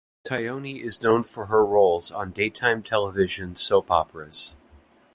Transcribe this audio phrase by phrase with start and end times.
[0.25, 4.55] Tognoni is known for her roles on daytime television soap operas.